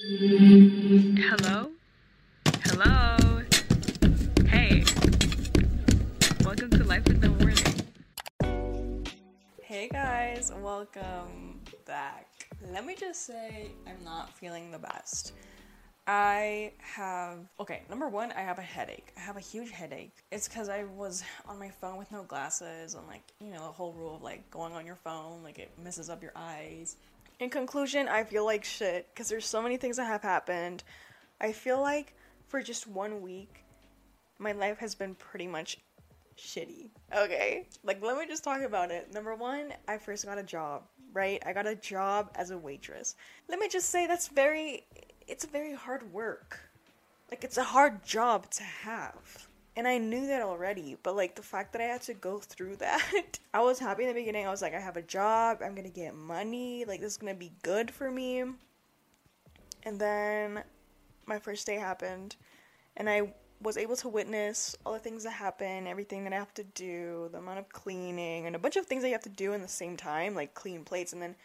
[0.00, 1.70] Hello?
[2.62, 3.16] Hello?
[4.46, 4.84] Hey.
[6.44, 8.76] Welcome to Life with No Warning.
[9.60, 12.28] Hey guys, welcome back.
[12.72, 15.32] Let me just say, I'm not feeling the best.
[16.06, 19.12] I have, okay, number one, I have a headache.
[19.16, 20.14] I have a huge headache.
[20.30, 23.72] It's because I was on my phone with no glasses, and like, you know, the
[23.72, 26.94] whole rule of like going on your phone, like it messes up your eyes.
[27.40, 30.82] In conclusion, I feel like shit because there's so many things that have happened.
[31.40, 32.14] I feel like
[32.48, 33.64] for just one week,
[34.38, 35.78] my life has been pretty much
[36.36, 36.90] shitty.
[37.16, 37.66] Okay?
[37.84, 39.12] Like, let me just talk about it.
[39.12, 40.82] Number one, I first got a job,
[41.12, 41.42] right?
[41.46, 43.14] I got a job as a waitress.
[43.48, 44.84] Let me just say that's very,
[45.26, 46.60] it's a very hard work.
[47.30, 49.47] Like, it's a hard job to have.
[49.78, 52.76] And I knew that already, but like the fact that I had to go through
[52.78, 54.44] that, I was happy in the beginning.
[54.44, 57.32] I was like, I have a job, I'm gonna get money, like, this is gonna
[57.32, 58.42] be good for me.
[59.84, 60.64] And then
[61.26, 62.34] my first day happened,
[62.96, 66.54] and I was able to witness all the things that happen, everything that I have
[66.54, 69.28] to do, the amount of cleaning, and a bunch of things that you have to
[69.28, 71.36] do in the same time, like clean plates and then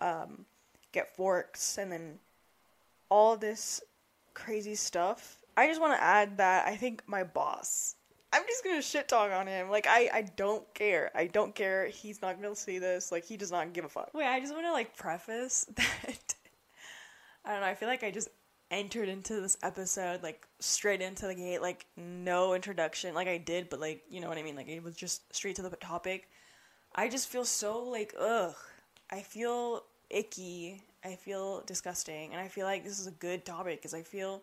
[0.00, 0.46] um,
[0.92, 2.20] get forks, and then
[3.08, 3.80] all this
[4.34, 5.41] crazy stuff.
[5.56, 7.96] I just want to add that I think my boss.
[8.32, 9.68] I'm just gonna shit talk on him.
[9.68, 11.10] Like I, I don't care.
[11.14, 11.88] I don't care.
[11.88, 13.12] He's not gonna see this.
[13.12, 14.10] Like he does not give a fuck.
[14.14, 16.34] Wait, I just want to like preface that.
[17.44, 17.66] I don't know.
[17.66, 18.28] I feel like I just
[18.70, 23.14] entered into this episode like straight into the gate, like no introduction.
[23.14, 24.56] Like I did, but like you know what I mean.
[24.56, 26.28] Like it was just straight to the topic.
[26.94, 28.54] I just feel so like ugh.
[29.10, 30.82] I feel icky.
[31.04, 34.40] I feel disgusting, and I feel like this is a good topic because I feel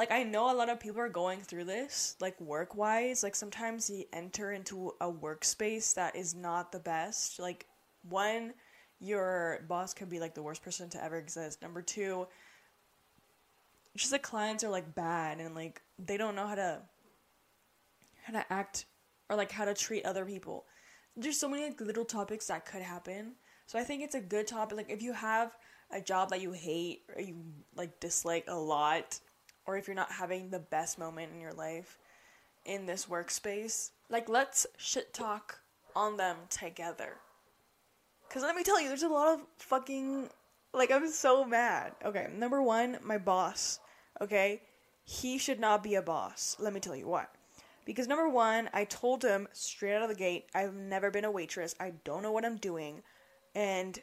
[0.00, 3.22] like I know a lot of people are going through this, like work wise.
[3.22, 7.38] Like sometimes you enter into a workspace that is not the best.
[7.38, 7.66] Like
[8.08, 8.54] one,
[8.98, 11.60] your boss could be like the worst person to ever exist.
[11.60, 12.26] Number two,
[13.94, 16.80] just the clients are like bad and like they don't know how to
[18.22, 18.86] how to act
[19.28, 20.64] or like how to treat other people.
[21.14, 23.34] There's so many like, little topics that could happen.
[23.66, 24.78] So I think it's a good topic.
[24.78, 25.54] Like if you have
[25.90, 27.36] a job that you hate or you
[27.76, 29.20] like dislike a lot,
[29.70, 31.96] or if you're not having the best moment in your life
[32.64, 35.60] in this workspace, like let's shit talk
[35.94, 37.18] on them together.
[38.28, 40.28] Cause let me tell you, there's a lot of fucking
[40.72, 41.92] like I'm so mad.
[42.04, 43.78] Okay, number one, my boss.
[44.20, 44.60] Okay,
[45.04, 46.56] he should not be a boss.
[46.58, 47.26] Let me tell you why.
[47.84, 51.30] Because number one, I told him straight out of the gate, I've never been a
[51.30, 51.76] waitress.
[51.78, 53.02] I don't know what I'm doing,
[53.54, 53.98] and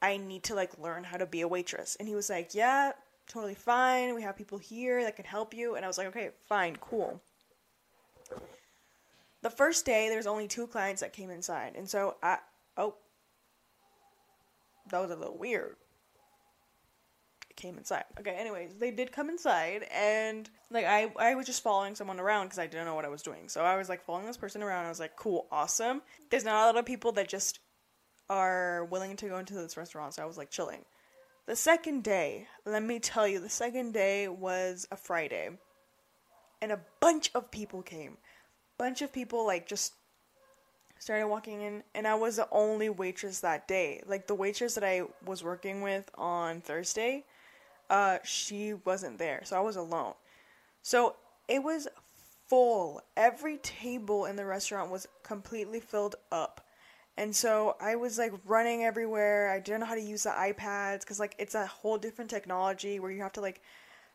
[0.00, 1.96] I need to like learn how to be a waitress.
[1.96, 2.92] And he was like, Yeah,
[3.32, 4.14] totally fine.
[4.14, 5.76] We have people here that can help you.
[5.76, 7.20] And I was like, okay, fine, cool.
[9.42, 11.72] The first day, there's only two clients that came inside.
[11.74, 12.38] And so I,
[12.76, 12.94] oh,
[14.90, 15.76] that was a little weird.
[17.50, 18.04] It came inside.
[18.20, 19.86] Okay, anyways, they did come inside.
[19.90, 23.08] And like, I, I was just following someone around because I didn't know what I
[23.08, 23.48] was doing.
[23.48, 24.84] So I was like following this person around.
[24.84, 26.02] I was like, cool, awesome.
[26.30, 27.60] There's not a lot of people that just
[28.28, 30.14] are willing to go into this restaurant.
[30.14, 30.84] So I was like chilling.
[31.46, 35.50] The second day, let me tell you, the second day was a Friday.
[36.60, 38.16] And a bunch of people came.
[38.78, 39.94] Bunch of people like just
[41.00, 44.02] started walking in and I was the only waitress that day.
[44.06, 47.24] Like the waitress that I was working with on Thursday,
[47.90, 49.42] uh she wasn't there.
[49.44, 50.14] So I was alone.
[50.82, 51.16] So
[51.48, 51.88] it was
[52.46, 53.02] full.
[53.16, 56.64] Every table in the restaurant was completely filled up.
[57.16, 59.50] And so I was like running everywhere.
[59.50, 63.00] I didn't know how to use the iPads because like it's a whole different technology
[63.00, 63.60] where you have to like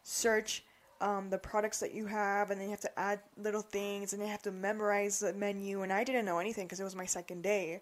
[0.03, 0.63] search
[0.99, 4.21] um, the products that you have and then you have to add little things and
[4.21, 5.83] you have to memorize the menu.
[5.83, 7.81] And I didn't know anything because it was my second day.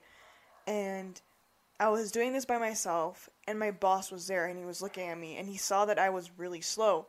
[0.68, 1.22] And
[1.80, 5.08] I was doing this by myself and my boss was there and he was looking
[5.08, 7.08] at me and he saw that I was really slow.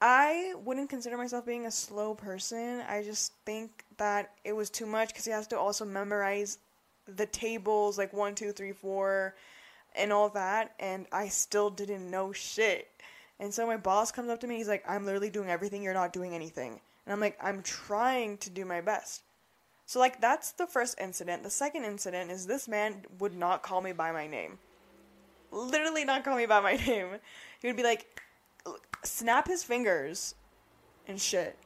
[0.00, 2.82] I wouldn't consider myself being a slow person.
[2.88, 6.58] I just think that it was too much because he has to also memorize
[7.16, 9.34] the tables like one, two, three, four,
[9.96, 12.88] and all that, and I still didn't know shit.
[13.40, 15.94] And so my boss comes up to me, he's like, I'm literally doing everything, you're
[15.94, 16.80] not doing anything.
[17.06, 19.22] And I'm like, I'm trying to do my best.
[19.86, 21.42] So, like, that's the first incident.
[21.42, 24.58] The second incident is this man would not call me by my name.
[25.50, 27.06] literally not call me by my name.
[27.60, 28.20] He would be like,
[29.02, 30.34] snap his fingers
[31.06, 31.56] and shit.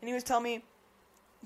[0.00, 0.64] And he was telling me,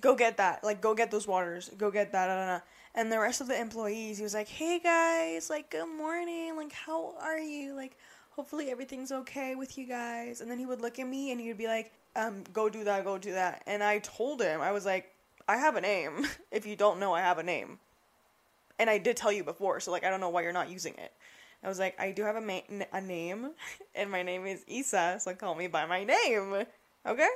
[0.01, 0.63] go get that.
[0.63, 1.71] Like, go get those waters.
[1.77, 2.29] Go get that.
[2.29, 2.61] Da, da, da.
[2.95, 6.57] And the rest of the employees, he was like, hey guys, like, good morning.
[6.57, 7.75] Like, how are you?
[7.75, 7.97] Like,
[8.31, 10.41] hopefully everything's okay with you guys.
[10.41, 12.85] And then he would look at me and he would be like, um, go do
[12.85, 13.63] that, go do that.
[13.67, 15.15] And I told him, I was like,
[15.47, 16.27] I have a name.
[16.51, 17.79] if you don't know, I have a name.
[18.79, 20.95] And I did tell you before, so like, I don't know why you're not using
[20.95, 21.13] it.
[21.63, 23.51] I was like, I do have a, ma- a name,
[23.95, 26.65] and my name is Isa, so call me by my name.
[27.07, 27.29] Okay?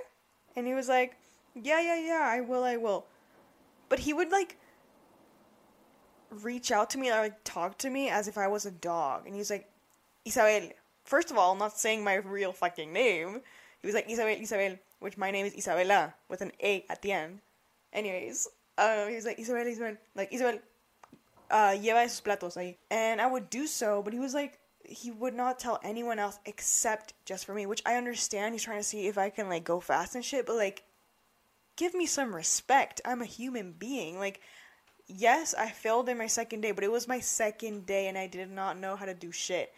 [0.56, 1.16] And he was like,
[1.54, 3.04] Yeah, yeah, yeah, I will, I will.
[3.90, 4.56] But he would like
[6.30, 9.26] reach out to me or like talk to me as if I was a dog.
[9.26, 9.68] And he's like,
[10.24, 10.70] Isabel.
[11.04, 13.42] First of all, I'm not saying my real fucking name.
[13.82, 17.12] He was like, Isabel, Isabel, which my name is Isabela with an A at the
[17.12, 17.40] end.
[17.92, 18.48] Anyways,
[18.78, 20.60] uh, he was like, Isabel, Isabel, like, Isabel,
[21.50, 22.76] uh, lleva esos platos ahí.
[22.90, 26.38] And I would do so, but he was like, he would not tell anyone else
[26.46, 28.54] except just for me, which I understand.
[28.54, 30.84] He's trying to see if I can, like, go fast and shit, but, like,
[31.76, 33.02] give me some respect.
[33.04, 34.18] I'm a human being.
[34.18, 34.40] Like,
[35.06, 38.26] yes, I failed in my second day, but it was my second day and I
[38.26, 39.72] did not know how to do shit.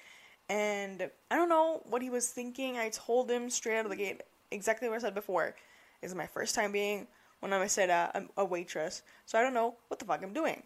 [0.49, 2.79] And I don't know what he was thinking.
[2.79, 5.55] I told him straight out of the gate exactly what I said before.
[6.01, 7.07] This is my first time being
[7.41, 10.33] when I said uh, I'm a waitress, so I don't know what the fuck I'm
[10.33, 10.63] doing.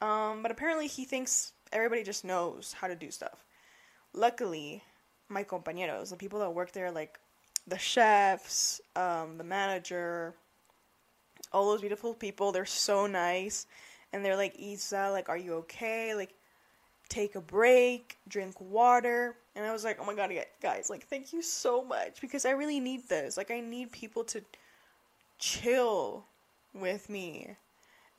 [0.00, 3.44] Um, but apparently he thinks everybody just knows how to do stuff.
[4.12, 4.82] Luckily,
[5.28, 7.18] my compañeros, the people that work there, like
[7.66, 10.34] the chefs, um, the manager,
[11.52, 13.66] all those beautiful people, they're so nice.
[14.12, 16.14] And they're like, Isa, like, are you okay?
[16.14, 16.34] Like,
[17.08, 19.36] take a break, drink water.
[19.54, 20.32] And I was like, oh my god,
[20.62, 23.36] guys, like, thank you so much because I really need this.
[23.36, 24.42] Like, I need people to
[25.38, 26.24] chill
[26.72, 27.56] with me.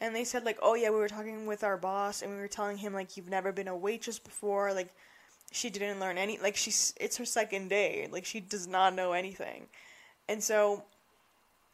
[0.02, 2.48] And they said, like, oh yeah, we were talking with our boss and we were
[2.48, 4.74] telling him, like, you've never been a waitress before.
[4.74, 4.90] Like,
[5.52, 8.08] she didn't learn any, like, she's, it's her second day.
[8.12, 9.68] Like, she does not know anything.
[10.28, 10.84] And so,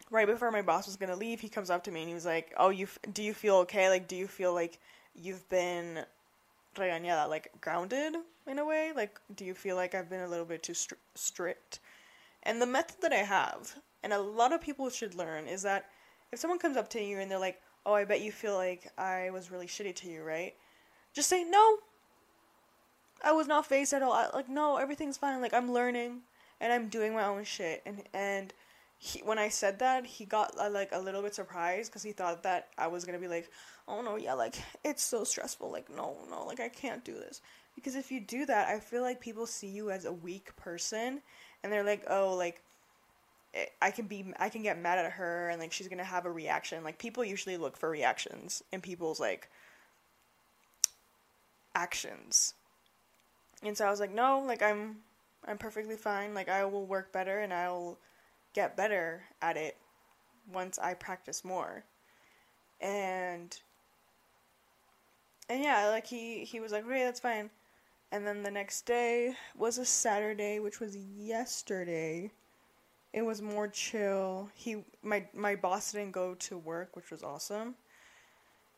[0.09, 2.25] right before my boss was gonna leave, he comes up to me and he was
[2.25, 3.89] like, oh, you, do you feel okay?
[3.89, 4.79] Like, do you feel like
[5.15, 6.05] you've been
[6.75, 8.15] regañada, like grounded
[8.45, 8.91] in a way?
[8.95, 11.79] Like, do you feel like I've been a little bit too stri- strict?
[12.43, 15.89] And the method that I have, and a lot of people should learn, is that
[16.31, 18.91] if someone comes up to you and they're like, oh, I bet you feel like
[18.97, 20.53] I was really shitty to you, right?
[21.13, 21.77] Just say, no,
[23.23, 24.13] I was not phased at all.
[24.13, 25.41] I, like, no, everything's fine.
[25.41, 26.19] Like, I'm learning
[26.61, 27.81] and I'm doing my own shit.
[27.85, 28.53] And, and,
[28.99, 32.11] he, when I said that, he got uh, like a little bit surprised because he
[32.11, 33.49] thought that I was gonna be like,
[33.87, 35.71] oh no, yeah, like it's so stressful.
[35.71, 37.41] Like, no, no, like I can't do this.
[37.75, 41.21] Because if you do that, I feel like people see you as a weak person
[41.63, 42.63] and they're like, oh, like
[43.53, 46.25] eh, I can be, I can get mad at her and like she's gonna have
[46.25, 46.83] a reaction.
[46.83, 49.49] Like people usually look for reactions in people's like
[51.75, 52.55] actions.
[53.61, 54.97] And so I was like, no, like I'm,
[55.47, 56.33] I'm perfectly fine.
[56.33, 57.99] Like I will work better and I'll
[58.57, 59.77] get better at it
[60.51, 61.83] once I practice more.
[62.81, 63.55] And
[65.47, 67.51] and yeah, like he he was like, "Okay, that's fine."
[68.11, 72.31] And then the next day was a Saturday, which was yesterday.
[73.13, 74.49] It was more chill.
[74.55, 77.75] He my my boss didn't go to work, which was awesome.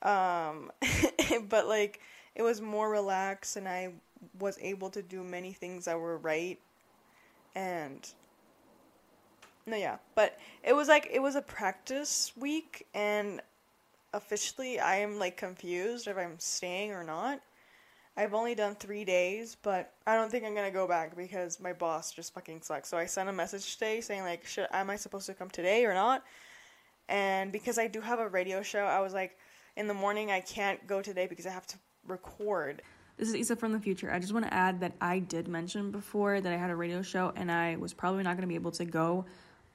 [0.01, 0.73] Um
[1.49, 2.01] but like
[2.35, 3.93] it was more relaxed and I
[4.39, 6.59] was able to do many things that were right.
[7.55, 8.05] And
[9.65, 13.41] no, yeah, but it was like it was a practice week and
[14.13, 17.41] officially I am like confused if I'm staying or not.
[18.17, 21.73] I've only done three days, but I don't think I'm gonna go back because my
[21.73, 22.89] boss just fucking sucks.
[22.89, 25.85] So I sent a message today saying like, should am I supposed to come today
[25.85, 26.23] or not?
[27.07, 29.37] And because I do have a radio show, I was like,
[29.75, 32.81] in the morning I can't go today because I have to record.
[33.17, 34.11] This is Isa from the future.
[34.11, 37.01] I just want to add that I did mention before that I had a radio
[37.01, 39.25] show and I was probably not going to be able to go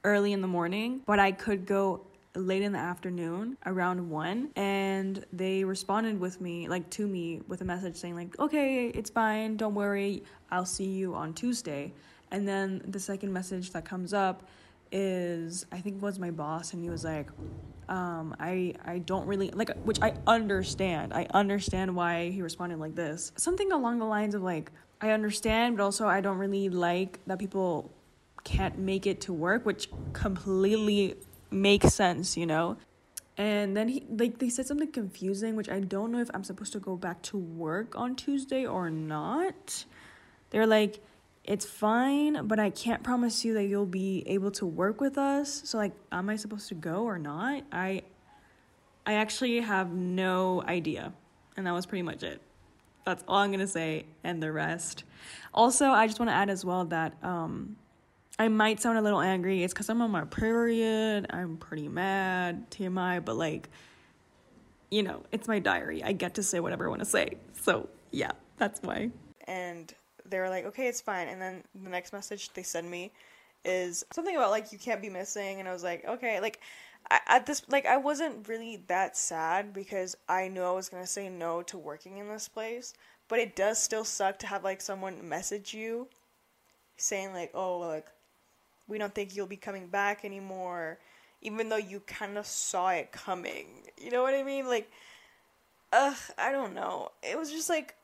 [0.05, 2.07] early in the morning, but I could go
[2.37, 7.61] late in the afternoon around 1 and they responded with me like to me with
[7.61, 10.21] a message saying like okay it's fine don't worry
[10.51, 11.93] i'll see you on tuesday
[12.33, 14.49] and then the second message that comes up
[14.91, 17.29] is i think was my boss and he was like
[17.89, 21.13] um, I I don't really like which I understand.
[21.13, 23.33] I understand why he responded like this.
[23.37, 24.71] Something along the lines of like
[25.01, 27.91] I understand, but also I don't really like that people
[28.45, 31.17] can't make it to work, which completely
[31.51, 32.77] makes sense, you know?
[33.37, 36.73] And then he like they said something confusing, which I don't know if I'm supposed
[36.75, 39.85] to go back to work on Tuesday or not.
[40.51, 41.01] They're like,
[41.43, 45.63] it's fine, but I can't promise you that you'll be able to work with us.
[45.65, 47.65] So like, am I supposed to go or not?
[47.73, 48.03] I
[49.05, 51.13] I actually have no idea.
[51.57, 52.41] And that was pretty much it.
[53.05, 55.05] That's all I'm gonna say, and the rest.
[55.53, 57.77] Also, I just want to add as well that um,
[58.38, 59.62] I might sound a little angry.
[59.62, 61.26] It's because I'm on my period.
[61.31, 63.69] I'm pretty mad, TMI, but like,
[64.91, 66.03] you know, it's my diary.
[66.03, 67.37] I get to say whatever I want to say.
[67.62, 69.11] So yeah, that's why.
[69.47, 69.95] and
[70.29, 71.29] they were like, okay, it's fine.
[71.29, 73.12] And then the next message they send me
[73.64, 76.61] is something about like you can't be missing, and I was like, okay, like
[77.11, 81.07] I, at this like I wasn't really that sad because I knew I was gonna
[81.07, 82.95] say no to working in this place,
[83.29, 86.09] but it does still suck to have like someone message you
[86.97, 88.07] saying like, oh, like
[88.88, 90.99] we don't think you'll be coming back anymore,
[91.43, 93.67] even though you kind of saw it coming.
[93.99, 94.67] You know what I mean?
[94.67, 94.91] Like,
[95.93, 97.11] ugh, I don't know.
[97.23, 97.95] It was just like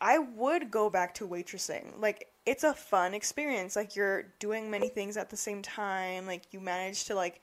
[0.00, 2.00] I would go back to waitressing.
[2.00, 3.76] Like it's a fun experience.
[3.76, 6.26] Like you're doing many things at the same time.
[6.26, 7.40] Like you manage to like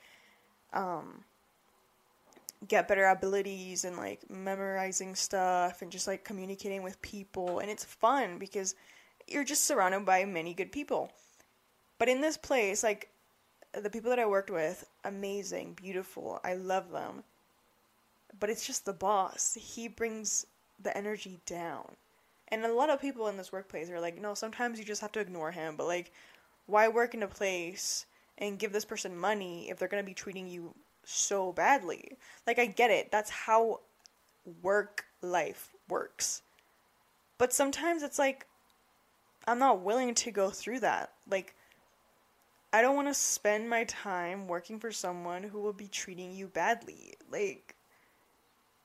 [0.73, 1.23] um
[2.67, 7.83] get better abilities and like memorizing stuff and just like communicating with people and it's
[7.83, 8.73] fun because
[9.27, 11.11] you're just surrounded by many good people.
[11.99, 13.09] But in this place like
[13.73, 16.39] the people that I worked with, amazing, beautiful.
[16.43, 17.23] I love them.
[18.39, 19.57] But it's just the boss.
[19.59, 20.45] He brings
[20.81, 21.95] the energy down.
[22.49, 25.11] And a lot of people in this workplace are like, no, sometimes you just have
[25.13, 25.75] to ignore him.
[25.75, 26.11] But like,
[26.65, 28.05] why work in a place
[28.37, 30.73] and give this person money if they're gonna be treating you
[31.03, 32.17] so badly?
[32.45, 33.11] Like, I get it.
[33.11, 33.81] That's how
[34.61, 36.41] work life works.
[37.37, 38.45] But sometimes it's like,
[39.47, 41.11] I'm not willing to go through that.
[41.29, 41.55] Like,
[42.73, 46.47] I don't want to spend my time working for someone who will be treating you
[46.47, 47.13] badly.
[47.31, 47.75] Like,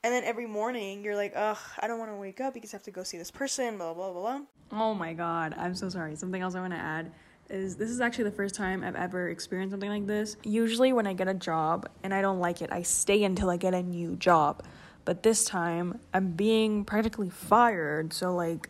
[0.03, 2.77] and then every morning you're like, ugh, I don't want to wake up because I
[2.77, 4.41] have to go see this person, blah, blah, blah, blah.
[4.71, 6.15] Oh my god, I'm so sorry.
[6.15, 7.11] Something else I want to add
[7.49, 10.37] is this is actually the first time I've ever experienced something like this.
[10.43, 13.57] Usually, when I get a job and I don't like it, I stay until I
[13.57, 14.63] get a new job.
[15.05, 18.13] But this time, I'm being practically fired.
[18.13, 18.69] So like,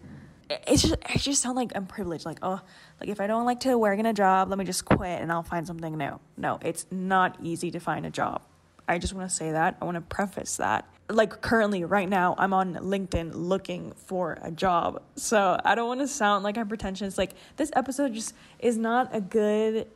[0.49, 2.25] it- it's just it just sound like I'm privileged.
[2.25, 2.59] Like oh,
[3.03, 5.29] like if I don't like to work in a job, let me just quit and
[5.29, 6.21] I'll find something new.
[6.37, 8.41] No, it's not easy to find a job.
[8.87, 9.75] I just want to say that.
[9.81, 10.87] I want to preface that.
[11.09, 15.01] Like currently, right now, I'm on LinkedIn looking for a job.
[15.17, 17.17] So I don't want to sound like I'm pretentious.
[17.17, 19.89] Like this episode just is not a good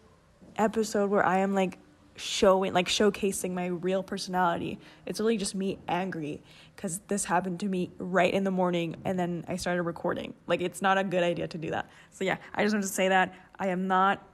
[0.58, 1.80] episode where I am like
[2.18, 4.80] showing, like showcasing my real personality.
[5.06, 6.42] It's really just me angry
[6.76, 10.34] because this happened to me right in the morning and then I started recording.
[10.48, 11.90] Like it's not a good idea to do that.
[12.12, 14.28] So yeah, I just want to say that I am not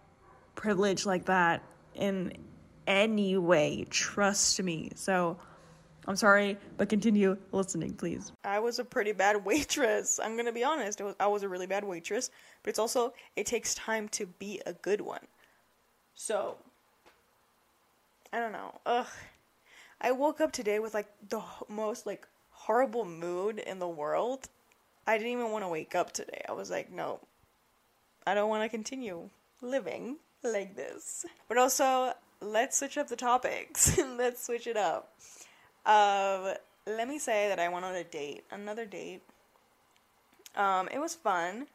[0.56, 1.64] privileged like that
[1.96, 2.34] in
[2.88, 3.86] any way.
[3.90, 4.92] Trust me.
[4.96, 5.38] So
[6.06, 8.32] I'm sorry, but continue listening, please.
[8.44, 10.20] I was a pretty bad waitress.
[10.22, 11.02] I'm gonna be honest.
[11.02, 12.30] Was, I was a really bad waitress,
[12.62, 15.26] but it's also it takes time to be a good one.
[16.14, 16.58] So
[18.34, 18.74] I don't know.
[18.88, 19.06] Ugh.
[20.02, 24.50] I woke up today with like the most like horrible mood in the world.
[25.06, 26.42] I didn't even want to wake up today.
[26.50, 27.20] I was like, no,
[28.26, 29.30] I don't want to continue
[29.62, 31.26] living like this.
[31.48, 33.98] But also, let's switch up the topics.
[34.18, 35.14] let's switch it up.
[35.86, 36.54] Um,
[36.88, 39.22] let me say that I went on a date, another date.
[40.56, 41.68] Um, it was fun.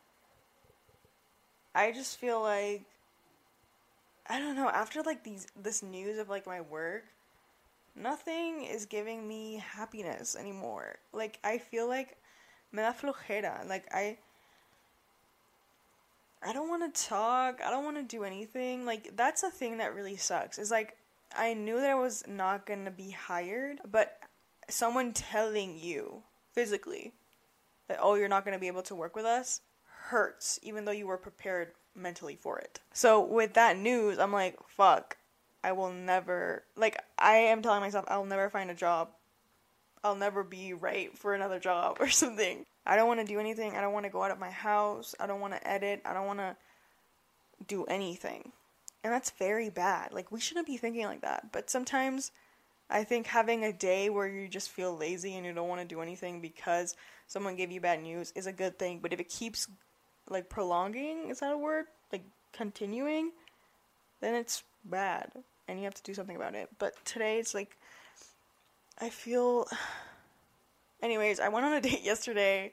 [1.74, 2.82] I just feel like
[4.28, 7.04] I don't know, after like these this news of like my work,
[7.96, 10.98] nothing is giving me happiness anymore.
[11.12, 12.16] Like I feel like
[12.72, 13.66] me da flojera.
[13.68, 14.18] Like I
[16.42, 17.60] I don't want to talk.
[17.64, 18.84] I don't want to do anything.
[18.84, 20.58] Like that's a thing that really sucks.
[20.58, 20.96] Is like
[21.36, 24.18] I knew that I was not going to be hired, but
[24.68, 27.12] someone telling you physically
[27.88, 29.62] that oh, you're not going to be able to work with us
[30.08, 32.80] hurts even though you were prepared mentally for it.
[32.92, 35.16] So with that news, I'm like, fuck.
[35.62, 39.10] I will never like I am telling myself I'll never find a job.
[40.04, 42.64] I'll never be right for another job or something.
[42.86, 43.76] I don't want to do anything.
[43.76, 45.14] I don't want to go out of my house.
[45.18, 46.02] I don't want to edit.
[46.04, 46.56] I don't want to
[47.66, 48.52] do anything.
[49.04, 50.12] And that's very bad.
[50.12, 51.52] Like we shouldn't be thinking like that.
[51.52, 52.30] But sometimes
[52.90, 55.86] I think having a day where you just feel lazy and you don't want to
[55.86, 59.00] do anything because someone gave you bad news is a good thing.
[59.00, 59.68] But if it keeps
[60.30, 61.86] like prolonging, is that a word?
[62.12, 63.32] Like continuing,
[64.20, 65.30] then it's bad
[65.68, 66.68] and you have to do something about it.
[66.78, 67.76] But today it's like
[69.00, 69.68] I feel
[71.02, 72.72] anyways, I went on a date yesterday.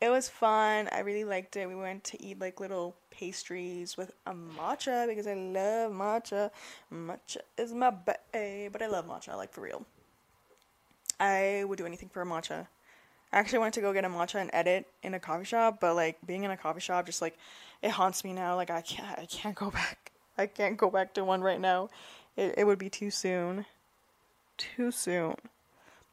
[0.00, 0.88] It was fun.
[0.92, 1.68] I really liked it.
[1.68, 6.50] We went to eat like little pastries with a matcha because I love matcha.
[6.90, 9.84] Matcha is my bae, eh, but I love matcha, I like for real.
[11.18, 12.66] I would do anything for a matcha.
[13.32, 15.94] I actually wanted to go get a matcha and edit in a coffee shop, but
[15.94, 17.38] like being in a coffee shop just like
[17.82, 18.56] it haunts me now.
[18.56, 20.12] Like I can't I can't go back.
[20.36, 21.90] I can't go back to one right now.
[22.36, 23.66] It it would be too soon.
[24.56, 25.36] Too soon.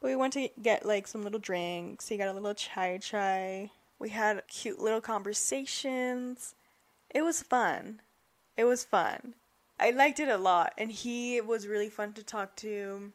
[0.00, 2.08] But we went to get like some little drinks.
[2.08, 3.70] He got a little chai chai.
[3.98, 6.54] We had cute little conversations.
[7.10, 8.00] It was fun.
[8.56, 9.34] It was fun.
[9.80, 13.12] I liked it a lot, and he was really fun to talk to.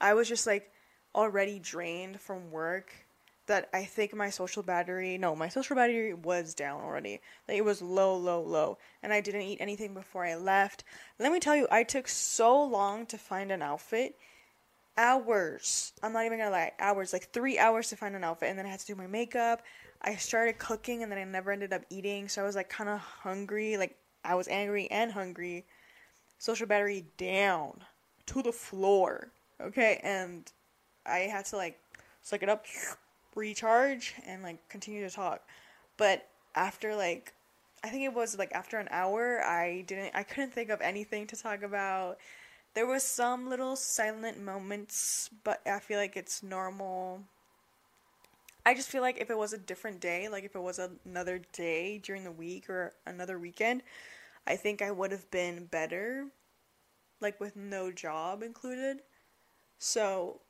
[0.00, 0.70] I was just like
[1.14, 3.05] already drained from work
[3.46, 7.20] that I think my social battery, no, my social battery was down already.
[7.48, 8.78] Like it was low, low, low.
[9.02, 10.84] And I didn't eat anything before I left.
[11.18, 14.16] Let me tell you, I took so long to find an outfit.
[14.98, 15.92] Hours.
[16.02, 18.50] I'm not even gonna lie, hours, like three hours to find an outfit.
[18.50, 19.62] And then I had to do my makeup.
[20.02, 22.28] I started cooking and then I never ended up eating.
[22.28, 23.76] So I was like kind of hungry.
[23.76, 25.64] Like I was angry and hungry.
[26.38, 27.80] Social battery down
[28.26, 29.28] to the floor.
[29.60, 30.00] Okay.
[30.02, 30.50] And
[31.04, 31.78] I had to like
[32.22, 32.66] suck it up
[33.36, 35.48] recharge and like continue to talk.
[35.98, 37.34] But after like
[37.84, 41.28] I think it was like after an hour, I didn't I couldn't think of anything
[41.28, 42.18] to talk about.
[42.74, 47.22] There was some little silent moments, but I feel like it's normal.
[48.66, 51.40] I just feel like if it was a different day, like if it was another
[51.52, 53.82] day during the week or another weekend,
[54.46, 56.28] I think I would have been better
[57.20, 59.02] like with no job included.
[59.78, 60.40] So,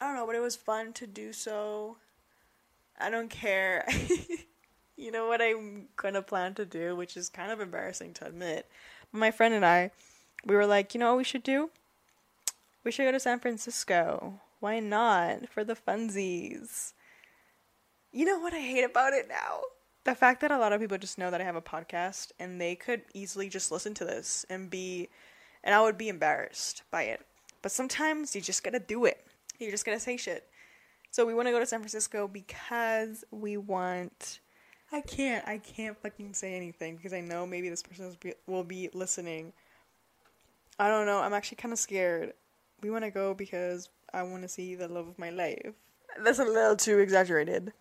[0.00, 1.98] I don't know, but it was fun to do so.
[2.98, 3.86] I don't care.
[4.96, 8.68] you know what I'm gonna plan to do, which is kind of embarrassing to admit.
[9.12, 9.90] But My friend and I,
[10.46, 11.70] we were like, you know what we should do?
[12.84, 14.40] We should go to San Francisco.
[14.60, 15.48] Why not?
[15.48, 16.92] For the funsies.
[18.12, 19.62] You know what I hate about it now?
[20.04, 22.60] The fact that a lot of people just know that I have a podcast and
[22.60, 25.08] they could easily just listen to this and be,
[25.62, 27.22] and I would be embarrassed by it.
[27.62, 29.26] But sometimes you just gotta do it.
[29.58, 30.46] You're just gonna say shit.
[31.14, 34.40] So we want to go to San Francisco because we want.
[34.90, 35.46] I can't.
[35.46, 38.16] I can't fucking say anything because I know maybe this person
[38.48, 39.52] will be listening.
[40.76, 41.20] I don't know.
[41.20, 42.32] I'm actually kind of scared.
[42.82, 45.74] We want to go because I want to see the love of my life.
[46.20, 47.72] That's a little too exaggerated.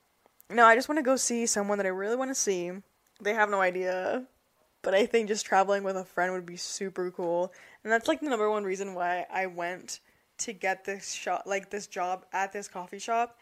[0.51, 2.69] No, I just want to go see someone that I really want to see.
[3.19, 4.27] They have no idea.
[4.83, 7.51] But I think just traveling with a friend would be super cool.
[7.83, 10.01] And that's like the number one reason why I went
[10.39, 13.37] to get this shop like this job at this coffee shop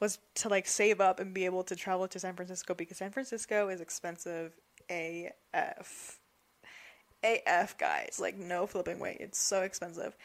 [0.00, 3.10] was to like save up and be able to travel to San Francisco because San
[3.10, 4.52] Francisco is expensive
[4.88, 6.18] AF.
[7.22, 9.16] AF guys, like no flipping way.
[9.20, 10.16] It's so expensive.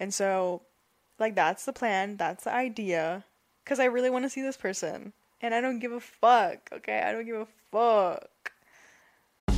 [0.00, 0.62] And so
[1.18, 3.24] like that's the plan, that's the idea
[3.64, 7.02] cuz I really want to see this person and I don't give a fuck, okay?
[7.02, 8.52] I don't give a fuck.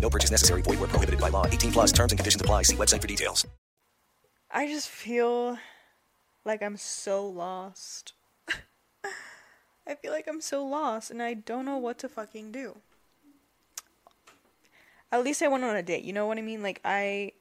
[0.00, 0.62] No purchase necessary.
[0.62, 1.46] Void where prohibited by law.
[1.46, 2.62] 18 plus terms and conditions apply.
[2.62, 3.46] See website for details.
[4.50, 5.58] I just feel
[6.44, 8.14] like I'm so lost.
[9.86, 12.78] I feel like I'm so lost and I don't know what to fucking do.
[15.12, 16.62] At least I went on a date, you know what I mean?
[16.62, 17.32] Like I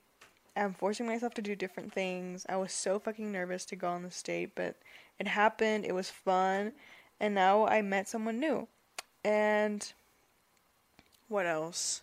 [0.56, 2.46] am forcing myself to do different things.
[2.50, 4.76] I was so fucking nervous to go on this date, but
[5.20, 5.86] it happened.
[5.86, 6.74] It was fun.
[7.20, 8.68] And now I met someone new.
[9.24, 9.92] And
[11.28, 12.02] what else?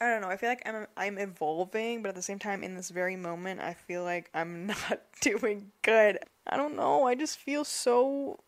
[0.00, 0.28] I don't know.
[0.28, 3.60] I feel like I'm I'm evolving, but at the same time, in this very moment,
[3.60, 6.18] I feel like I'm not doing good.
[6.46, 7.06] I don't know.
[7.06, 8.40] I just feel so.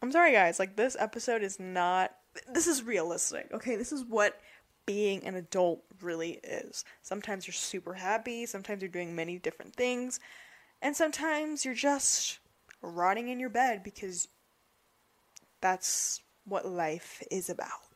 [0.00, 0.58] I'm sorry, guys.
[0.58, 2.12] Like this episode is not.
[2.50, 3.50] This is realistic.
[3.52, 4.40] Okay, this is what
[4.86, 6.84] being an adult really is.
[7.02, 8.46] Sometimes you're super happy.
[8.46, 10.20] Sometimes you're doing many different things,
[10.80, 12.38] and sometimes you're just
[12.80, 14.28] rotting in your bed because
[15.60, 17.91] that's what life is about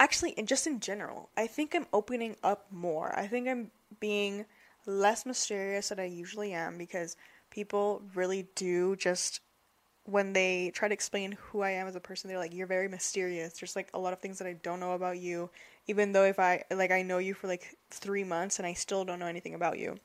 [0.00, 3.16] actually and just in general i think i'm opening up more.
[3.16, 4.46] I think i'm being
[4.86, 7.16] less mysterious than i usually am because
[7.50, 9.40] people really do just
[10.04, 12.88] when they try to explain who i am as a person they're like you're very
[12.88, 13.60] mysterious.
[13.60, 15.50] There's like a lot of things that i don't know about you
[15.86, 19.04] even though if i like i know you for like three months and i still
[19.04, 19.98] don't know anything about you.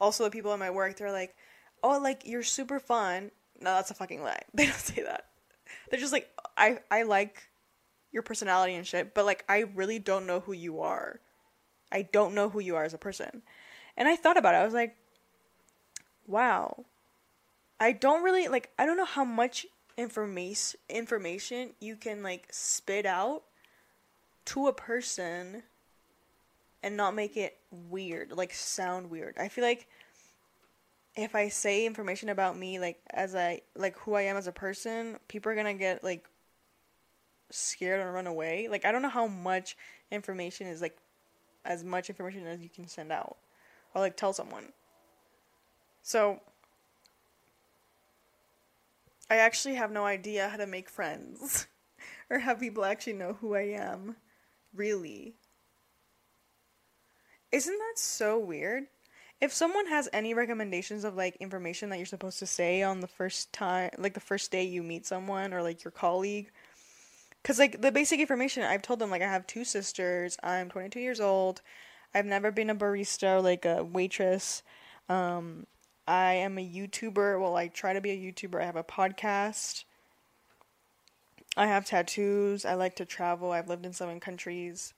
[0.00, 1.36] Also the people at my work they're like
[1.82, 3.30] oh like you're super fun.
[3.60, 4.42] No that's a fucking lie.
[4.54, 5.26] They don't say that.
[5.90, 7.50] They're just like I I like
[8.16, 11.20] your personality and shit, but like I really don't know who you are.
[11.92, 13.42] I don't know who you are as a person.
[13.94, 14.58] And I thought about it.
[14.58, 14.96] I was like,
[16.26, 16.86] wow.
[17.78, 19.66] I don't really like I don't know how much
[19.98, 23.42] information information you can like spit out
[24.46, 25.62] to a person
[26.82, 29.36] and not make it weird, like sound weird.
[29.38, 29.88] I feel like
[31.16, 34.52] if I say information about me like as I like who I am as a
[34.52, 36.26] person, people are going to get like
[37.50, 38.68] scared and run away.
[38.70, 39.76] Like I don't know how much
[40.10, 40.96] information is like
[41.64, 43.36] as much information as you can send out
[43.94, 44.72] or like tell someone.
[46.02, 46.40] So
[49.28, 51.66] I actually have no idea how to make friends
[52.30, 54.16] or have people actually know who I am.
[54.74, 55.34] Really.
[57.50, 58.84] Isn't that so weird?
[59.40, 63.06] If someone has any recommendations of like information that you're supposed to say on the
[63.06, 66.50] first time, like the first day you meet someone or like your colleague,
[67.46, 70.98] because like the basic information I've told them, like I have two sisters, I'm 22
[70.98, 71.62] years old,
[72.12, 74.64] I've never been a barista like a waitress.
[75.08, 75.68] Um,
[76.08, 77.40] I am a YouTuber.
[77.40, 78.60] Well, I try to be a YouTuber.
[78.60, 79.84] I have a podcast.
[81.56, 82.64] I have tattoos.
[82.64, 83.52] I like to travel.
[83.52, 84.92] I've lived in seven countries.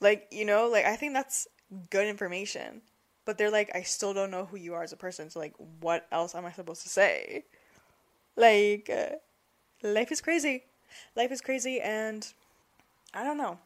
[0.00, 1.46] Like, you know, like I think that's
[1.90, 2.80] good information.
[3.26, 5.28] But they're like, I still don't know who you are as a person.
[5.28, 7.44] So, like, what else am I supposed to say?
[8.36, 9.16] Like, uh,
[9.86, 10.64] life is crazy.
[11.16, 12.26] Life is crazy, and
[13.12, 13.58] I don't know.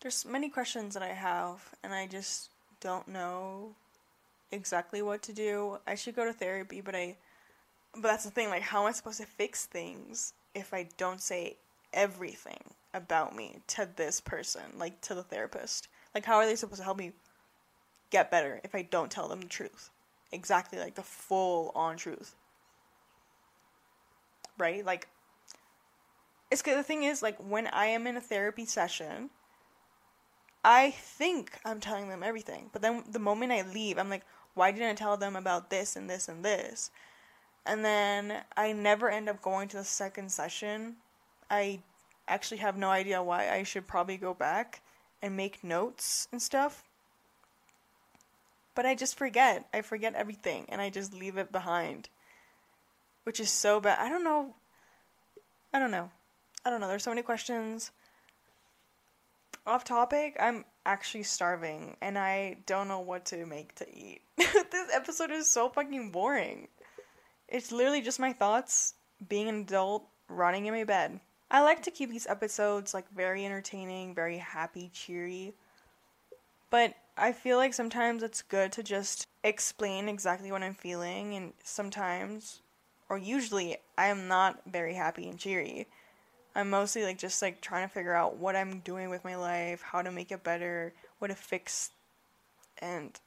[0.00, 3.74] There's many questions that I have, and I just don't know
[4.52, 5.78] exactly what to do.
[5.86, 7.16] I should go to therapy, but I
[7.94, 11.20] but that's the thing, like how am I supposed to fix things if I don't
[11.20, 11.56] say
[11.92, 12.62] everything
[12.94, 15.88] about me to this person, like to the therapist?
[16.14, 17.12] Like how are they supposed to help me
[18.10, 19.90] get better if I don't tell them the truth?
[20.32, 22.34] Exactly like the full on truth.
[24.58, 24.84] Right?
[24.84, 25.08] Like
[26.50, 26.78] it's good.
[26.78, 29.30] The thing is, like, when I am in a therapy session,
[30.64, 32.70] I think I'm telling them everything.
[32.72, 35.94] But then the moment I leave, I'm like, why didn't I tell them about this
[35.96, 36.90] and this and this?
[37.64, 40.96] And then I never end up going to the second session.
[41.50, 41.80] I
[42.26, 43.50] actually have no idea why.
[43.50, 44.80] I should probably go back
[45.22, 46.84] and make notes and stuff.
[48.74, 49.66] But I just forget.
[49.74, 52.08] I forget everything and I just leave it behind.
[53.24, 53.98] Which is so bad.
[53.98, 54.54] I don't know.
[55.72, 56.10] I don't know.
[56.68, 56.88] I don't know.
[56.88, 57.92] There's so many questions.
[59.66, 64.20] Off topic, I'm actually starving and I don't know what to make to eat.
[64.36, 66.68] this episode is so fucking boring.
[67.48, 68.92] It's literally just my thoughts
[69.30, 71.20] being an adult running in my bed.
[71.50, 75.54] I like to keep these episodes like very entertaining, very happy, cheery.
[76.68, 81.54] But I feel like sometimes it's good to just explain exactly what I'm feeling and
[81.64, 82.60] sometimes
[83.08, 85.86] or usually I am not very happy and cheery.
[86.54, 89.82] I'm mostly like just like trying to figure out what I'm doing with my life,
[89.82, 91.90] how to make it better, what to fix,
[92.80, 93.18] and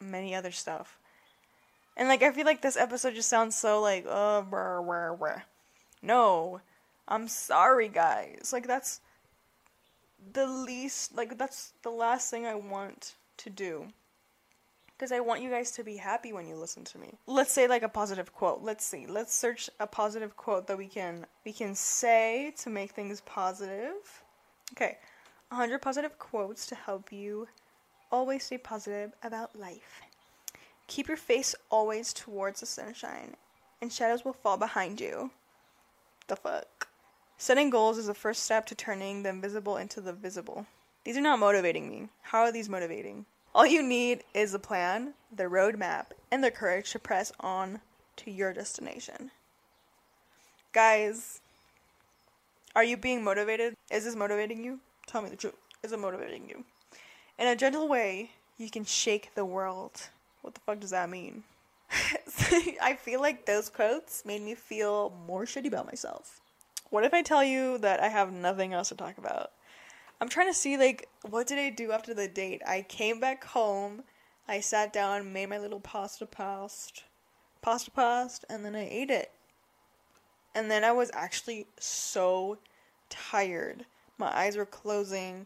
[0.00, 0.98] many other stuff.
[1.96, 5.42] And like I feel like this episode just sounds so like uh brr, brr, brr.
[6.02, 6.60] No.
[7.06, 8.50] I'm sorry guys.
[8.52, 9.00] Like that's
[10.32, 13.88] the least like that's the last thing I want to do
[15.04, 17.18] because I want you guys to be happy when you listen to me.
[17.26, 18.62] Let's say like a positive quote.
[18.62, 19.06] Let's see.
[19.06, 24.22] Let's search a positive quote that we can we can say to make things positive.
[24.72, 24.96] Okay.
[25.50, 27.48] 100 positive quotes to help you
[28.10, 30.00] always stay positive about life.
[30.86, 33.36] Keep your face always towards the sunshine
[33.82, 35.32] and shadows will fall behind you.
[36.28, 36.88] The fuck.
[37.36, 40.64] Setting goals is the first step to turning the invisible into the visible.
[41.04, 42.08] These are not motivating me.
[42.22, 43.26] How are these motivating?
[43.54, 47.80] All you need is a plan, the roadmap, and the courage to press on
[48.16, 49.30] to your destination.
[50.72, 51.40] Guys,
[52.74, 53.76] are you being motivated?
[53.92, 54.80] Is this motivating you?
[55.06, 55.54] Tell me the truth.
[55.84, 56.64] Is it motivating you?
[57.38, 60.08] In a gentle way, you can shake the world.
[60.42, 61.44] What the fuck does that mean?
[62.82, 66.40] I feel like those quotes made me feel more shitty about myself.
[66.90, 69.52] What if I tell you that I have nothing else to talk about?
[70.24, 72.62] I'm trying to see like what did I do after the date?
[72.66, 74.04] I came back home,
[74.48, 77.04] I sat down, made my little pasta past,
[77.60, 79.32] pasta past, and then I ate it.
[80.54, 82.56] And then I was actually so
[83.10, 83.84] tired.
[84.16, 85.44] My eyes were closing.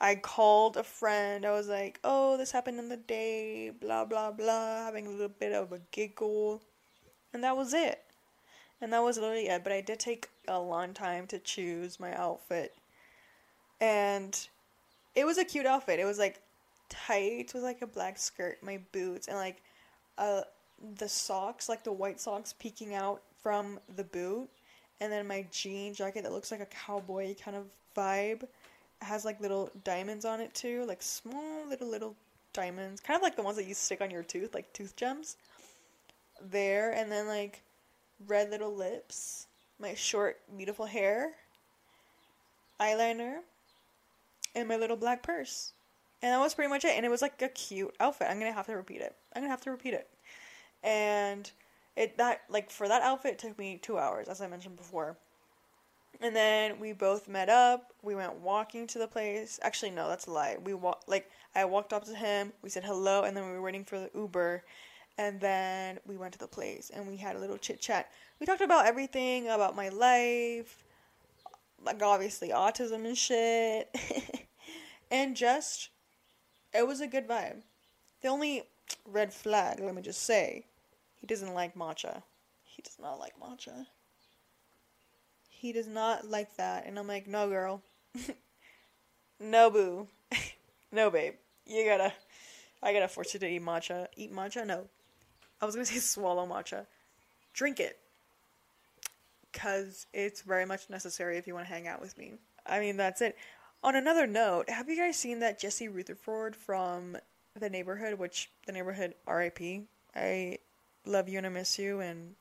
[0.00, 1.46] I called a friend.
[1.46, 5.28] I was like, "Oh, this happened in the day, blah blah blah," having a little
[5.28, 6.62] bit of a giggle.
[7.32, 8.02] And that was it.
[8.80, 12.12] And that was literally it, but I did take a long time to choose my
[12.12, 12.74] outfit
[13.80, 14.48] and
[15.14, 15.98] it was a cute outfit.
[16.00, 16.40] It was like
[16.88, 19.62] tight with like a black skirt, my boots, and like
[20.18, 20.42] uh
[20.98, 24.48] the socks, like the white socks peeking out from the boot,
[25.00, 28.46] and then my jean jacket that looks like a cowboy kind of vibe.
[29.02, 32.14] Has like little diamonds on it too, like small little little
[32.52, 35.36] diamonds, kind of like the ones that you stick on your tooth, like tooth gems.
[36.50, 37.62] There, and then like
[38.26, 39.46] red little lips,
[39.78, 41.32] my short beautiful hair,
[42.80, 43.38] eyeliner,
[44.54, 45.72] and my little black purse.
[46.22, 46.96] And that was pretty much it.
[46.96, 48.28] And it was like a cute outfit.
[48.30, 49.14] I'm gonna have to repeat it.
[49.34, 50.08] I'm gonna have to repeat it.
[50.82, 51.50] And
[51.96, 55.16] it that like for that outfit it took me two hours, as I mentioned before.
[56.20, 57.92] And then we both met up.
[58.02, 59.58] We went walking to the place.
[59.62, 60.56] Actually, no, that's a lie.
[60.64, 62.52] We walked like I walked up to him.
[62.62, 64.62] We said hello, and then we were waiting for the Uber.
[65.16, 68.10] And then we went to the place and we had a little chit chat.
[68.40, 70.82] We talked about everything about my life,
[71.84, 73.94] like obviously autism and shit,
[75.10, 75.90] and just
[76.74, 77.62] it was a good vibe.
[78.22, 78.64] The only
[79.06, 80.66] red flag, let me just say,
[81.16, 82.22] he doesn't like matcha.
[82.64, 83.86] He does not like matcha.
[85.48, 86.86] He does not like that.
[86.86, 87.82] And I'm like, no, girl.
[89.40, 90.08] no, boo.
[90.92, 91.34] no, babe.
[91.66, 92.12] You gotta,
[92.82, 94.08] I gotta force you to eat matcha.
[94.16, 94.66] Eat matcha?
[94.66, 94.84] No.
[95.60, 96.86] I was gonna say swallow matcha.
[97.52, 97.98] Drink it.
[99.52, 102.34] Because it's very much necessary if you want to hang out with me.
[102.66, 103.36] I mean, that's it.
[103.84, 107.18] On another note, have you guys seen that Jesse Rutherford from
[107.54, 109.60] The Neighbourhood, which The Neighbourhood RIP?
[110.16, 110.56] I
[111.04, 112.34] love you and I miss you and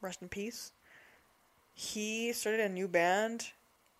[0.00, 0.72] rest in peace.
[1.72, 3.52] He started a new band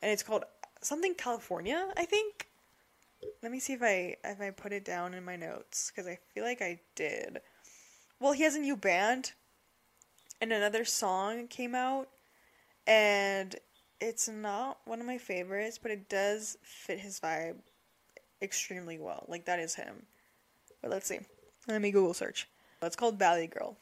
[0.02, 0.42] and it's called
[0.80, 2.48] something California, I think.
[3.44, 6.18] Let me see if I if I put it down in my notes cuz I
[6.34, 7.42] feel like I did.
[8.18, 9.34] Well, he has a new band
[10.40, 12.08] and another song came out
[12.88, 13.54] and
[14.02, 17.54] it's not one of my favorites, but it does fit his vibe
[18.42, 19.24] extremely well.
[19.28, 20.06] Like that is him.
[20.82, 21.20] But let's see.
[21.68, 22.48] Let me Google search.
[22.82, 23.76] It's called Valley Girl.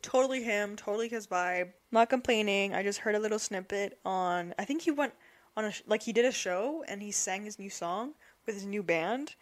[0.00, 1.72] Totally him, totally his vibe.
[1.90, 2.72] Not complaining.
[2.72, 4.54] I just heard a little snippet on.
[4.60, 5.14] I think he went
[5.56, 8.12] on a like he did a show and he sang his new song
[8.46, 9.34] with his new band.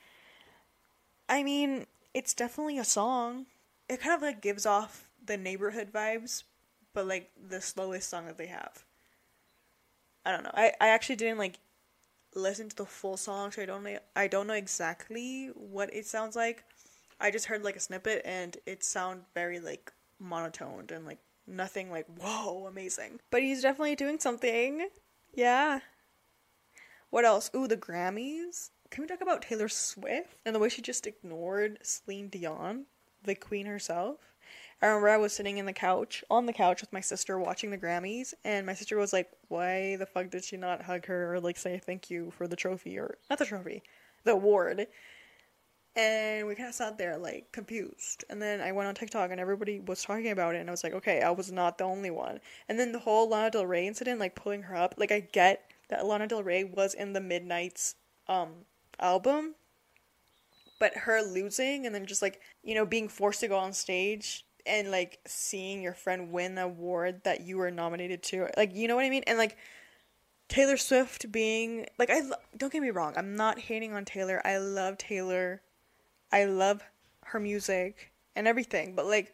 [1.28, 3.44] I mean, it's definitely a song.
[3.90, 6.44] It kind of like gives off the Neighbourhood vibes,
[6.94, 8.84] but like the slowest song that they have.
[10.24, 10.52] I don't know.
[10.54, 11.58] I, I actually didn't like
[12.34, 16.06] listen to the full song, so I don't know I don't know exactly what it
[16.06, 16.64] sounds like.
[17.20, 21.90] I just heard like a snippet and it sounded very like monotoned and like nothing
[21.90, 23.20] like whoa amazing.
[23.30, 24.88] But he's definitely doing something.
[25.34, 25.80] Yeah.
[27.10, 27.50] What else?
[27.54, 28.70] Ooh, the Grammys.
[28.90, 32.86] Can we talk about Taylor Swift and the way she just ignored Celine Dion,
[33.22, 34.33] the queen herself?
[34.84, 37.70] I remember I was sitting in the couch, on the couch with my sister watching
[37.70, 41.32] the Grammys, and my sister was like, Why the fuck did she not hug her
[41.32, 43.82] or like say thank you for the trophy or not the trophy,
[44.24, 44.86] the award?
[45.96, 48.26] And we kind of sat there like confused.
[48.28, 50.84] And then I went on TikTok and everybody was talking about it, and I was
[50.84, 52.40] like, okay, I was not the only one.
[52.68, 55.70] And then the whole Lana Del Rey incident, like pulling her up, like I get
[55.88, 57.94] that Lana Del Rey was in the Midnights
[58.28, 58.66] um
[59.00, 59.54] album,
[60.78, 64.44] but her losing and then just like you know being forced to go on stage
[64.66, 68.88] and like seeing your friend win the award that you were nominated to, like you
[68.88, 69.56] know what I mean, and like.
[70.46, 74.42] Taylor Swift being like I lo- don't get me wrong, I'm not hating on Taylor.
[74.44, 75.62] I love Taylor.
[76.30, 76.82] I love
[77.24, 79.32] her music and everything, but like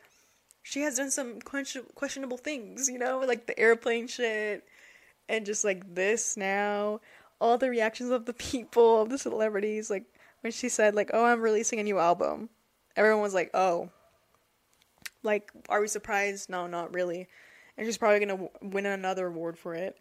[0.62, 4.64] she has done some question- questionable things, you know, like the airplane shit
[5.28, 7.00] and just like this now,
[7.40, 10.04] all the reactions of the people, of the celebrities, like
[10.42, 12.50] when she said like, "Oh, I'm releasing a new album."
[12.96, 13.90] Everyone was like, "Oh."
[15.22, 16.48] Like, are we surprised?
[16.48, 17.28] No, not really.
[17.76, 19.98] And she's probably to win another award for it.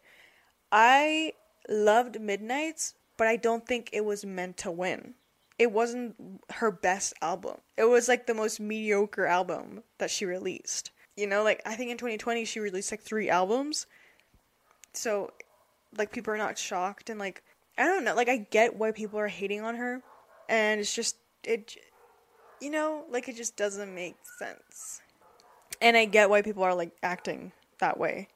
[0.72, 1.34] I
[1.68, 5.16] loved Midnights, but I don't think it was meant to win
[5.60, 6.16] it wasn't
[6.54, 7.58] her best album.
[7.78, 10.92] It was like the most mediocre album that she released.
[11.18, 13.86] You know, like I think in 2020 she released like three albums.
[14.94, 15.34] So
[15.98, 17.44] like people are not shocked and like
[17.78, 20.02] I don't know, like I get why people are hating on her
[20.48, 21.76] and it's just it
[22.62, 25.02] you know, like it just doesn't make sense.
[25.82, 28.28] And I get why people are like acting that way.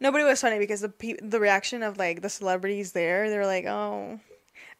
[0.00, 3.64] Nobody was funny because the pe- the reaction of like the celebrities there, they're like,
[3.64, 4.20] "Oh,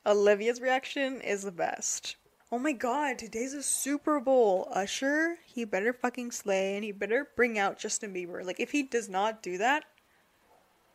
[0.06, 2.16] Olivia's reaction is the best.
[2.50, 4.68] Oh my god, today's a Super Bowl.
[4.72, 8.42] Usher, he better fucking slay and he better bring out Justin Bieber.
[8.42, 9.84] Like if he does not do that,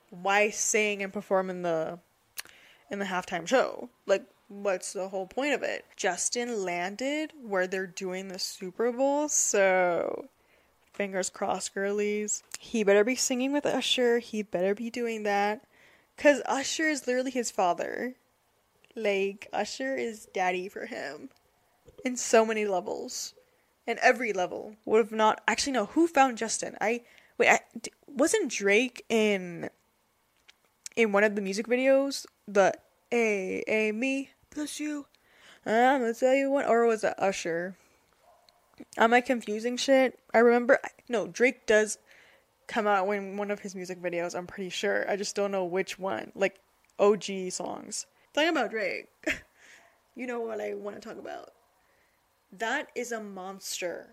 [0.10, 2.00] why sing and perform in the
[2.90, 3.90] in the halftime show?
[4.08, 5.86] Like what's the whole point of it?
[5.96, 10.28] Justin landed where they're doing the Super Bowl, so
[10.94, 12.44] fingers crossed, girlies.
[12.60, 14.20] He better be singing with Usher.
[14.20, 15.62] He better be doing that.
[16.18, 18.16] Cause Usher is literally his father.
[18.96, 21.30] Like, Usher is daddy for him.
[22.06, 23.34] In so many levels.
[23.88, 24.76] In every level.
[24.86, 25.42] Would have not.
[25.48, 25.88] Actually, no.
[25.88, 26.78] Who found Justin?
[26.80, 27.02] I
[27.38, 27.60] Wait, I,
[28.08, 29.70] wasn't Drake in
[30.96, 32.26] in one of the music videos?
[32.48, 32.74] The
[33.12, 35.08] A A me plus you.
[35.66, 37.76] I'm gonna tell you what, or was it Usher?
[38.98, 40.20] Am I confusing shit?
[40.34, 41.98] I remember no Drake does
[42.68, 44.36] come out in one of his music videos.
[44.36, 45.10] I'm pretty sure.
[45.10, 46.32] I just don't know which one.
[46.36, 46.60] Like
[47.00, 48.06] OG songs.
[48.34, 49.10] Talking about Drake,
[50.16, 51.52] you know what I want to talk about.
[52.52, 54.10] That is a monster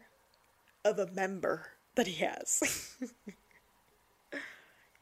[0.85, 2.97] of a member that he has.
[4.33, 4.39] yeah,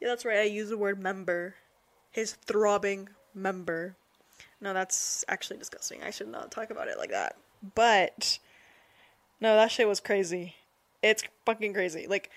[0.01, 0.39] that's right.
[0.39, 1.55] I use the word member.
[2.11, 3.95] His throbbing member.
[4.61, 6.03] No, that's actually disgusting.
[6.03, 7.35] I should not talk about it like that.
[7.75, 8.39] But
[9.41, 10.55] no, that shit was crazy.
[11.01, 12.07] It's fucking crazy.
[12.07, 12.29] Like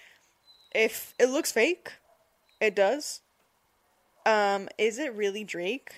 [0.74, 1.92] if it looks fake,
[2.60, 3.20] it does.
[4.24, 5.92] Um, is it really Drake?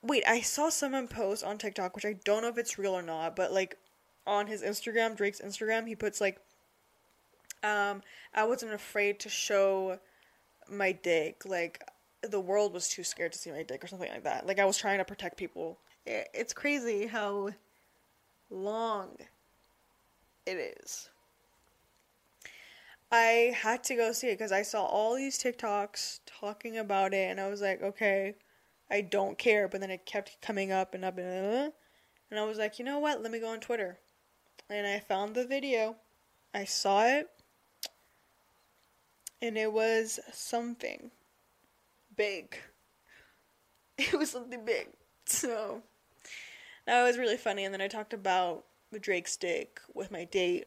[0.00, 3.02] Wait, I saw someone post on TikTok, which I don't know if it's real or
[3.02, 3.76] not, but like
[4.28, 6.38] on his Instagram, Drake's Instagram, he puts like,
[7.64, 8.02] um,
[8.34, 9.98] I wasn't afraid to show
[10.70, 11.42] my dick.
[11.44, 11.82] Like,
[12.22, 14.46] the world was too scared to see my dick or something like that.
[14.46, 15.78] Like, I was trying to protect people.
[16.06, 17.50] It's crazy how
[18.50, 19.16] long
[20.48, 21.08] it is.
[23.10, 27.30] I had to go see it because I saw all these TikToks talking about it,
[27.30, 28.34] and I was like, okay,
[28.90, 29.68] I don't care.
[29.68, 31.74] But then it kept coming up and up and up,
[32.30, 33.22] and I was like, you know what?
[33.22, 33.98] Let me go on Twitter,
[34.68, 35.96] and I found the video.
[36.54, 37.28] I saw it,
[39.40, 41.10] and it was something
[42.16, 42.58] big.
[44.00, 44.86] It was something big.
[45.24, 45.82] So
[46.86, 47.64] that was really funny.
[47.64, 50.66] And then I talked about the Drake stick with my date,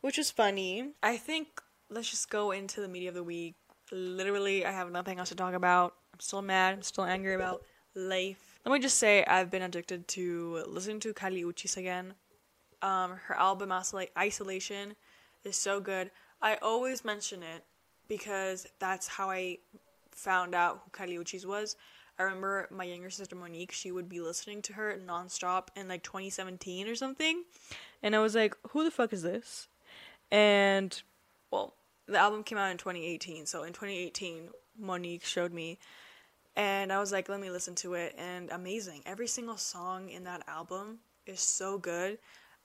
[0.00, 0.92] which was funny.
[1.02, 3.54] I think let's just go into the media of the week.
[3.92, 5.94] Literally, I have nothing else to talk about.
[6.12, 6.74] I'm still mad.
[6.74, 7.62] I'm still angry about
[7.94, 8.60] life.
[8.64, 12.14] Let me just say, I've been addicted to listening to Kali Uchis again.
[12.82, 13.72] Um, her album
[14.18, 14.94] Isolation
[15.44, 16.10] is so good.
[16.42, 17.64] I always mention it
[18.08, 19.58] because that's how I
[20.10, 21.76] found out who Kali Uchis was.
[22.20, 26.02] I remember my younger sister Monique, she would be listening to her nonstop in like
[26.02, 27.44] 2017 or something.
[28.02, 29.68] And I was like, who the fuck is this?
[30.30, 31.02] And,
[31.50, 31.72] well,
[32.06, 33.46] the album came out in 2018.
[33.46, 35.78] So in 2018, Monique showed me.
[36.56, 38.14] And I was like, let me listen to it.
[38.18, 39.00] And amazing.
[39.06, 42.18] Every single song in that album is so good.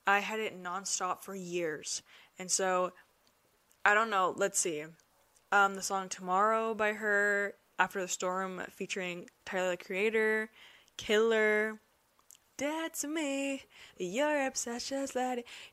[0.06, 2.02] I had it nonstop for years.
[2.38, 2.92] And so,
[3.86, 4.34] I don't know.
[4.36, 4.84] Let's see.
[5.54, 10.50] Um, the song Tomorrow by her after the Storm featuring Tyler the Creator,
[10.98, 11.80] Killer,
[12.58, 13.64] That's Me,
[13.98, 15.18] You're Obsessed Just.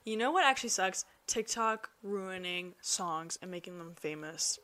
[0.05, 1.05] You know what actually sucks?
[1.27, 4.59] TikTok ruining songs and making them famous.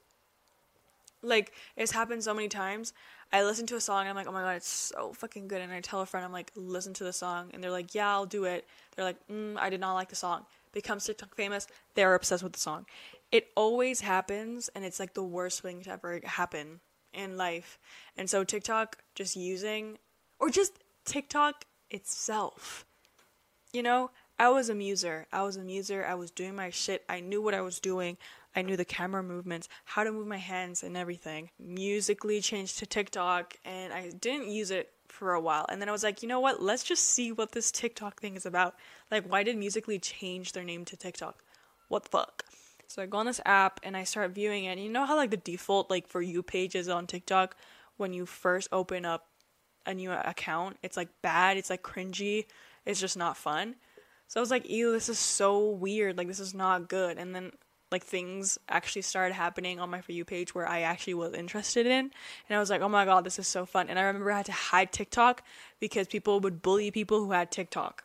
[1.23, 2.93] Like, it's happened so many times.
[3.33, 5.61] I listen to a song and I'm like, oh my god, it's so fucking good.
[5.61, 7.51] And I tell a friend, I'm like, listen to the song.
[7.53, 8.67] And they're like, yeah, I'll do it.
[8.95, 10.47] They're like, mm, I did not like the song.
[10.73, 11.67] Becomes TikTok famous.
[11.95, 12.87] They're obsessed with the song.
[13.31, 16.81] It always happens, and it's like the worst thing to ever happen
[17.13, 17.79] in life.
[18.17, 19.99] And so TikTok just using
[20.39, 20.73] or just
[21.05, 22.85] TikTok itself.
[23.73, 25.27] You know, I was a muser.
[25.33, 26.05] I was a muser.
[26.05, 27.05] I was doing my shit.
[27.09, 28.17] I knew what I was doing.
[28.57, 31.51] I knew the camera movements, how to move my hands and everything.
[31.59, 35.67] Musical.ly changed to TikTok and I didn't use it for a while.
[35.69, 36.63] And then I was like, you know what?
[36.63, 38.75] Let's just see what this TikTok thing is about.
[39.11, 41.43] Like, why did Musical.ly change their name to TikTok?
[41.89, 42.45] What the fuck?
[42.89, 44.73] So I go on this app and I start viewing it.
[44.73, 47.57] And you know how like the default like for you pages on TikTok
[47.99, 49.29] when you first open up
[49.87, 52.47] a new account, it's like bad, it's like cringy,
[52.87, 53.77] it's just not fun.
[54.27, 56.17] So I was like, ew, this is so weird.
[56.17, 57.19] Like this is not good.
[57.19, 57.53] And then
[57.91, 61.87] like things actually started happening on my for you page where I actually was interested
[61.87, 62.11] in
[62.49, 64.39] and I was like, "Oh my god, this is so fun." And I remember I
[64.39, 65.43] had to hide TikTok
[65.81, 68.05] because people would bully people who had TikTok.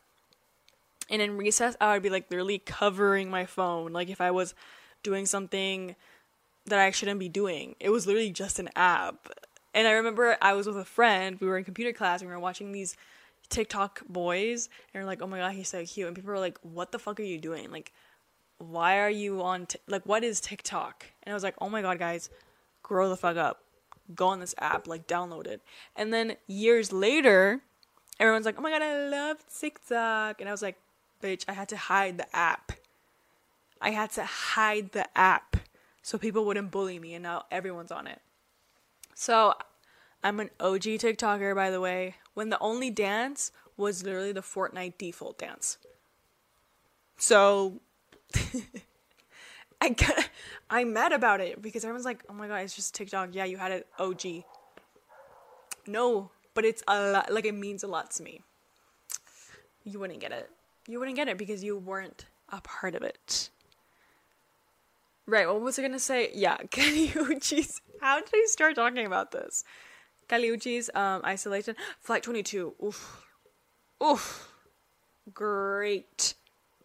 [1.10, 4.54] And in recess, I would be like literally covering my phone like if I was
[5.02, 5.96] doing something
[6.66, 7.76] that I shouldn't be doing.
[7.78, 9.28] It was literally just an app.
[9.74, 12.34] And I remember I was with a friend, we were in computer class and we
[12.34, 12.96] were watching these
[13.50, 16.58] TikTok boys and we're like, "Oh my god, he's so cute." And people were like,
[16.62, 17.92] "What the fuck are you doing?" Like
[18.58, 21.06] why are you on t- like what is TikTok?
[21.22, 22.30] And I was like, "Oh my god, guys,
[22.82, 23.62] grow the fuck up.
[24.14, 25.60] Go on this app, like download it."
[25.96, 27.60] And then years later,
[28.18, 30.78] everyone's like, "Oh my god, I love TikTok." And I was like,
[31.22, 32.72] "Bitch, I had to hide the app.
[33.80, 35.56] I had to hide the app
[36.02, 38.20] so people wouldn't bully me and now everyone's on it."
[39.14, 39.54] So,
[40.22, 42.16] I'm an OG TikToker by the way.
[42.34, 45.78] When the only dance was literally the Fortnite default dance.
[47.16, 47.80] So,
[49.80, 50.30] I got,
[50.70, 53.56] I'm mad about it because everyone's like, "Oh my god, it's just TikTok." Yeah, you
[53.56, 54.44] had it OG.
[55.86, 57.32] No, but it's a lot.
[57.32, 58.40] Like it means a lot to me.
[59.84, 60.50] You wouldn't get it.
[60.86, 63.50] You wouldn't get it because you weren't a part of it.
[65.26, 66.30] Right, what was I gonna say?
[66.34, 67.80] Yeah, Kali Uchis.
[68.00, 69.64] How did I start talking about this?
[70.28, 71.76] Kali Uchis, um, Isolation.
[72.00, 72.74] Flight 22.
[72.84, 73.24] Oof.
[74.02, 74.48] Oof.
[75.32, 76.34] Great.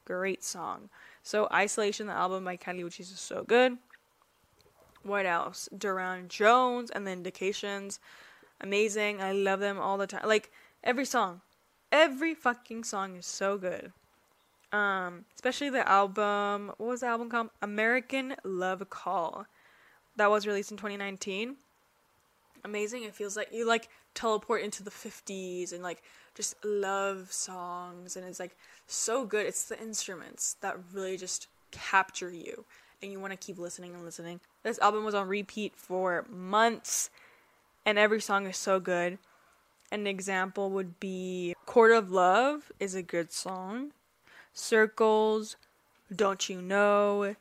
[0.06, 0.90] Great song.
[1.24, 3.78] So, Isolation, the album by Kali Uchis is so good.
[5.04, 5.70] What else?
[5.78, 8.00] Durand Jones and the Indications.
[8.62, 9.22] Amazing.
[9.22, 10.28] I love them all the time.
[10.28, 10.52] Like,
[10.84, 11.42] every song.
[11.92, 13.92] Every fucking song is so good.
[14.72, 16.72] Um, especially the album.
[16.78, 17.50] What was the album called?
[17.62, 19.48] American Love Call.
[20.16, 21.56] That was released in 2019.
[22.64, 23.04] Amazing.
[23.04, 26.04] It feels like you like teleport into the 50s and like
[26.36, 29.46] just love songs and it's like so good.
[29.46, 32.66] It's the instruments that really just capture you
[33.02, 34.40] and you want to keep listening and listening.
[34.64, 37.10] This album was on repeat for months
[37.86, 39.18] and every song is so good.
[39.92, 43.92] An example would be Court of Love is a good song.
[44.54, 45.56] Circles,
[46.12, 47.36] Don't You Know,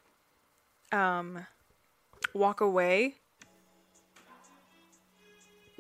[0.93, 1.47] um,
[2.35, 3.15] Walk Away.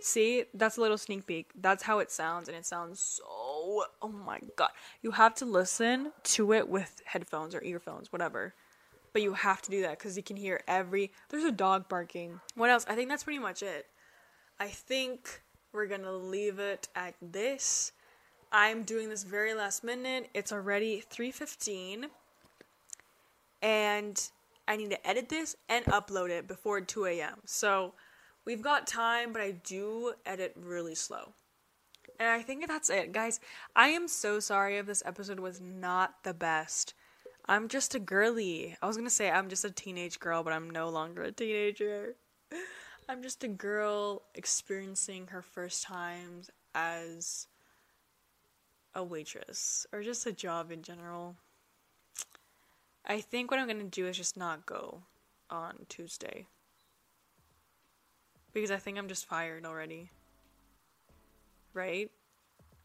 [0.01, 1.51] See, that's a little sneak peek.
[1.61, 3.84] That's how it sounds, and it sounds so.
[4.01, 4.70] Oh my god.
[5.03, 8.55] You have to listen to it with headphones or earphones, whatever.
[9.12, 11.12] But you have to do that because you can hear every.
[11.28, 12.40] There's a dog barking.
[12.55, 12.86] What else?
[12.88, 13.88] I think that's pretty much it.
[14.59, 15.42] I think
[15.74, 17.92] we're gonna leave it at this.
[18.51, 20.30] I'm doing this very last minute.
[20.34, 22.11] It's already 3:15
[23.61, 24.30] and
[24.66, 27.40] I need to edit this and upload it before 2 a.m.
[27.46, 27.94] So
[28.44, 31.32] we've got time, but I do edit really slow.
[32.20, 33.40] And I think that's it, guys.
[33.76, 36.94] I am so sorry if this episode was not the best.
[37.46, 38.76] I'm just a girly.
[38.82, 42.14] I was gonna say I'm just a teenage girl, but I'm no longer a teenager.
[43.09, 47.46] I'm just a girl experiencing her first times as
[48.99, 51.36] a waitress or just a job in general.
[53.07, 55.03] I think what I'm gonna do is just not go
[55.49, 56.46] on Tuesday.
[58.53, 60.11] Because I think I'm just fired already.
[61.72, 62.11] Right?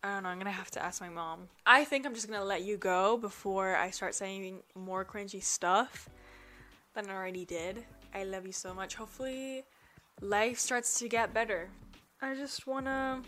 [0.03, 1.49] I don't know, I'm gonna have to ask my mom.
[1.65, 6.09] I think I'm just gonna let you go before I start saying more cringy stuff
[6.93, 7.83] than I already did.
[8.13, 8.93] I love you so much.
[8.93, 9.63] Hopefully,
[10.21, 11.69] life starts to get better.
[12.21, 13.23] I just wanna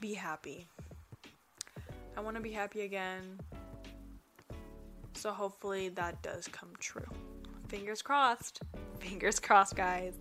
[0.00, 0.66] be happy.
[2.16, 3.38] I wanna be happy again.
[5.14, 7.06] So hopefully that does come true.
[7.68, 8.60] Fingers crossed.
[8.98, 10.14] Fingers crossed, guys.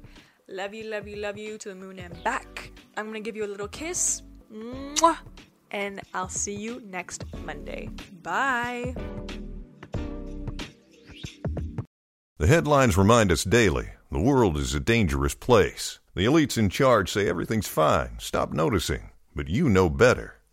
[0.47, 2.71] Love you, love you, love you to the moon and back.
[2.97, 4.21] I'm gonna give you a little kiss.
[4.51, 5.17] Mwah!
[5.71, 7.89] And I'll see you next Monday.
[8.21, 8.93] Bye.
[12.37, 15.99] The headlines remind us daily the world is a dangerous place.
[16.15, 19.11] The elites in charge say everything's fine, stop noticing.
[19.33, 20.40] But you know better.